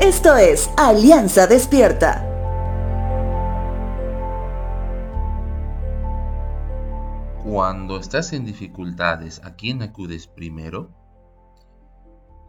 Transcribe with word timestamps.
Esto 0.00 0.36
es 0.36 0.70
Alianza 0.76 1.46
Despierta. 1.46 2.22
Cuando 7.42 7.98
estás 7.98 8.34
en 8.34 8.44
dificultades, 8.44 9.40
¿a 9.42 9.56
quién 9.56 9.80
acudes 9.80 10.26
primero? 10.26 10.90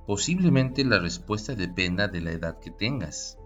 Posiblemente 0.05 0.83
la 0.83 0.99
respuesta 0.99 1.55
dependa 1.55 2.09
de 2.09 2.20
la 2.20 2.31
edad 2.31 2.59
que 2.59 2.70
tengas 2.70 3.39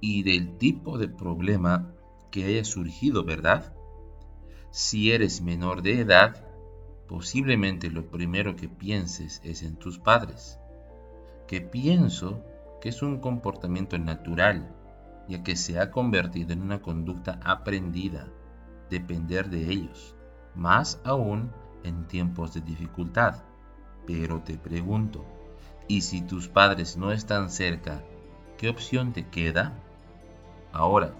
y 0.00 0.22
del 0.22 0.56
tipo 0.56 0.96
de 0.96 1.08
problema 1.08 1.92
que 2.30 2.46
haya 2.46 2.64
surgido, 2.64 3.24
¿verdad? 3.24 3.74
Si 4.70 5.12
eres 5.12 5.42
menor 5.42 5.82
de 5.82 6.00
edad, 6.00 6.48
posiblemente 7.06 7.90
lo 7.90 8.10
primero 8.10 8.56
que 8.56 8.70
pienses 8.70 9.42
es 9.44 9.62
en 9.62 9.76
tus 9.76 9.98
padres, 9.98 10.58
que 11.46 11.60
pienso 11.60 12.42
que 12.84 12.90
es 12.90 13.00
un 13.00 13.18
comportamiento 13.18 13.98
natural, 13.98 14.70
ya 15.26 15.42
que 15.42 15.56
se 15.56 15.80
ha 15.80 15.90
convertido 15.90 16.52
en 16.52 16.60
una 16.60 16.82
conducta 16.82 17.40
aprendida, 17.42 18.28
depender 18.90 19.48
de 19.48 19.70
ellos, 19.70 20.14
más 20.54 21.00
aún 21.02 21.50
en 21.82 22.06
tiempos 22.06 22.52
de 22.52 22.60
dificultad. 22.60 23.36
Pero 24.06 24.42
te 24.42 24.58
pregunto, 24.58 25.24
¿y 25.88 26.02
si 26.02 26.20
tus 26.20 26.48
padres 26.48 26.98
no 26.98 27.10
están 27.10 27.48
cerca, 27.48 28.04
qué 28.58 28.68
opción 28.68 29.14
te 29.14 29.28
queda? 29.28 29.72
Ahora, 30.70 31.14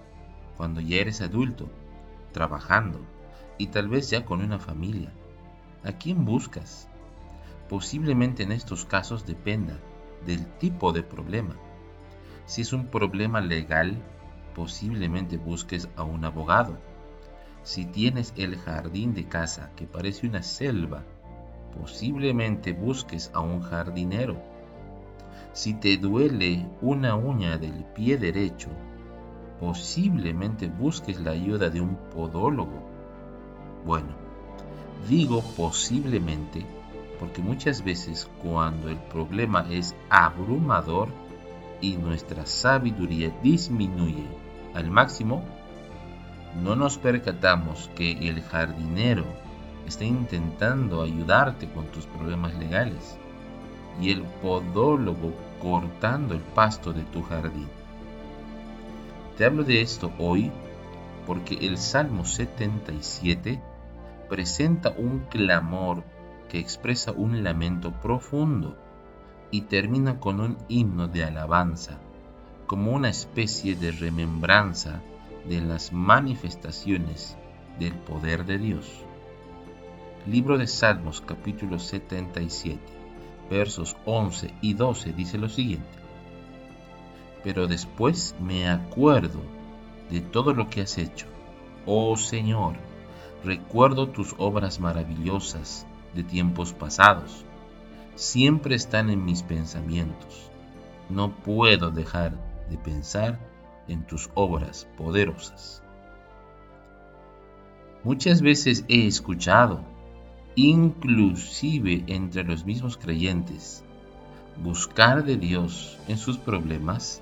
cuando 0.57 0.81
ya 0.81 0.97
eres 0.97 1.19
adulto, 1.21 1.67
trabajando 2.31 2.99
y 3.57 3.67
tal 3.69 3.87
vez 3.87 4.11
ya 4.11 4.23
con 4.23 4.43
una 4.43 4.59
familia, 4.59 5.11
¿a 5.83 5.93
quién 5.93 6.25
buscas? 6.25 6.87
Posiblemente 7.67 8.43
en 8.43 8.51
estos 8.51 8.85
casos 8.85 9.25
dependa 9.25 9.79
del 10.25 10.45
tipo 10.57 10.91
de 10.91 11.03
problema. 11.03 11.55
Si 12.45 12.61
es 12.61 12.73
un 12.73 12.87
problema 12.87 13.41
legal, 13.41 13.97
posiblemente 14.55 15.37
busques 15.37 15.89
a 15.95 16.03
un 16.03 16.25
abogado. 16.25 16.77
Si 17.63 17.85
tienes 17.85 18.33
el 18.37 18.57
jardín 18.57 19.13
de 19.13 19.27
casa 19.27 19.71
que 19.75 19.87
parece 19.87 20.27
una 20.27 20.43
selva, 20.43 21.03
posiblemente 21.79 22.73
busques 22.73 23.31
a 23.33 23.39
un 23.41 23.61
jardinero. 23.61 24.37
Si 25.53 25.73
te 25.73 25.97
duele 25.97 26.65
una 26.81 27.15
uña 27.15 27.57
del 27.57 27.85
pie 27.95 28.17
derecho, 28.17 28.69
posiblemente 29.59 30.67
busques 30.67 31.19
la 31.19 31.31
ayuda 31.31 31.69
de 31.69 31.81
un 31.81 31.95
podólogo. 32.13 32.83
Bueno, 33.85 34.15
digo 35.07 35.41
posiblemente 35.55 36.65
porque 37.19 37.41
muchas 37.41 37.83
veces 37.83 38.29
cuando 38.41 38.89
el 38.89 38.97
problema 38.97 39.65
es 39.69 39.95
abrumador 40.09 41.09
y 41.81 41.97
nuestra 41.97 42.45
sabiduría 42.45 43.33
disminuye 43.41 44.25
al 44.73 44.89
máximo, 44.89 45.43
no 46.61 46.75
nos 46.75 46.97
percatamos 46.97 47.89
que 47.95 48.11
el 48.29 48.41
jardinero 48.41 49.25
está 49.85 50.03
intentando 50.03 51.01
ayudarte 51.01 51.69
con 51.69 51.85
tus 51.87 52.05
problemas 52.05 52.55
legales 52.55 53.17
y 54.01 54.11
el 54.11 54.23
podólogo 54.23 55.33
cortando 55.61 56.33
el 56.33 56.41
pasto 56.41 56.93
de 56.93 57.03
tu 57.03 57.21
jardín. 57.23 57.67
Te 59.37 59.45
hablo 59.45 59.63
de 59.63 59.81
esto 59.81 60.11
hoy 60.17 60.51
porque 61.25 61.55
el 61.55 61.77
Salmo 61.77 62.25
77 62.25 63.61
presenta 64.29 64.93
un 64.97 65.19
clamor 65.29 66.03
que 66.49 66.59
expresa 66.59 67.11
un 67.11 67.43
lamento 67.43 67.91
profundo 67.91 68.75
y 69.51 69.61
termina 69.61 70.19
con 70.19 70.39
un 70.39 70.57
himno 70.67 71.07
de 71.07 71.23
alabanza, 71.23 71.99
como 72.67 72.91
una 72.91 73.09
especie 73.09 73.75
de 73.75 73.91
remembranza 73.91 75.01
de 75.47 75.61
las 75.61 75.93
manifestaciones 75.93 77.37
del 77.79 77.93
poder 77.93 78.45
de 78.45 78.57
Dios. 78.57 78.91
Libro 80.27 80.57
de 80.57 80.67
Salmos 80.67 81.21
capítulo 81.21 81.77
77, 81.77 82.79
versos 83.49 83.95
11 84.05 84.53
y 84.61 84.73
12 84.73 85.13
dice 85.13 85.37
lo 85.37 85.49
siguiente. 85.49 85.85
Pero 87.43 87.67
después 87.67 88.35
me 88.41 88.67
acuerdo 88.67 89.39
de 90.09 90.21
todo 90.21 90.53
lo 90.53 90.69
que 90.69 90.81
has 90.81 90.97
hecho. 90.97 91.27
Oh 91.85 92.17
Señor, 92.17 92.75
recuerdo 93.43 94.09
tus 94.09 94.33
obras 94.39 94.79
maravillosas 94.79 95.85
de 96.15 96.23
tiempos 96.23 96.73
pasados. 96.73 97.45
Siempre 98.15 98.75
están 98.75 99.09
en 99.09 99.23
mis 99.23 99.43
pensamientos. 99.43 100.49
No 101.09 101.31
puedo 101.31 101.91
dejar 101.91 102.33
de 102.69 102.77
pensar 102.77 103.39
en 103.87 104.07
tus 104.07 104.29
obras 104.33 104.87
poderosas. 104.97 105.83
Muchas 108.03 108.41
veces 108.41 108.85
he 108.87 109.07
escuchado, 109.07 109.81
inclusive 110.55 112.03
entre 112.07 112.43
los 112.43 112.65
mismos 112.65 112.97
creyentes, 112.97 113.83
buscar 114.63 115.23
de 115.25 115.37
Dios 115.37 115.99
en 116.07 116.17
sus 116.17 116.37
problemas, 116.37 117.21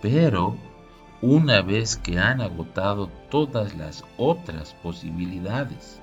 pero 0.00 0.56
una 1.22 1.60
vez 1.60 1.96
que 1.96 2.18
han 2.18 2.40
agotado 2.40 3.08
todas 3.30 3.76
las 3.76 4.04
otras 4.16 4.74
posibilidades, 4.82 6.00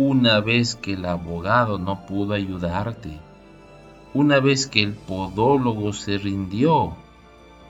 una 0.00 0.38
vez 0.38 0.76
que 0.76 0.92
el 0.92 1.04
abogado 1.06 1.76
no 1.76 2.06
pudo 2.06 2.34
ayudarte, 2.34 3.18
una 4.14 4.38
vez 4.38 4.68
que 4.68 4.80
el 4.80 4.92
podólogo 4.92 5.92
se 5.92 6.18
rindió 6.18 6.94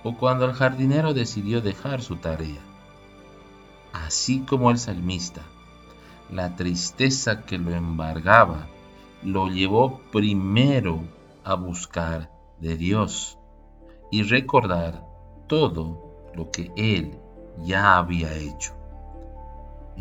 o 0.04 0.14
cuando 0.18 0.44
el 0.44 0.52
jardinero 0.52 1.14
decidió 1.14 1.62
dejar 1.62 2.02
su 2.02 2.16
tarea. 2.16 2.60
Así 3.94 4.40
como 4.40 4.70
el 4.70 4.76
salmista, 4.76 5.40
la 6.30 6.54
tristeza 6.54 7.46
que 7.46 7.56
lo 7.56 7.70
embargaba 7.70 8.66
lo 9.22 9.48
llevó 9.48 9.98
primero 10.12 11.00
a 11.44 11.54
buscar 11.54 12.30
de 12.60 12.76
Dios 12.76 13.38
y 14.10 14.22
recordar 14.22 15.02
todo 15.46 16.30
lo 16.34 16.50
que 16.50 16.70
él 16.76 17.18
ya 17.64 17.96
había 17.96 18.36
hecho 18.36 18.77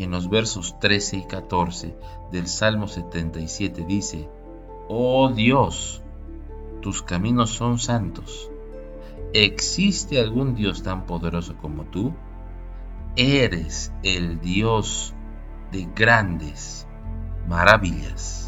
en 0.04 0.12
los 0.12 0.30
versos 0.30 0.80
13 0.80 1.18
y 1.18 1.24
14 1.26 1.96
del 2.32 2.48
Salmo 2.48 2.88
77 2.88 3.86
dice, 3.88 4.30
Oh 4.88 5.30
Dios, 5.30 6.02
tus 6.82 7.02
caminos 7.02 7.50
son 7.50 7.80
santos. 7.80 8.50
¿Existe 9.34 10.20
algún 10.20 10.56
Dios 10.56 10.84
tan 10.84 11.06
poderoso 11.06 11.58
como 11.58 11.84
tú? 11.86 12.14
Eres 13.16 13.92
el 14.04 14.40
Dios 14.40 15.14
de 15.72 15.88
grandes 15.96 16.88
maravillas. 17.48 18.47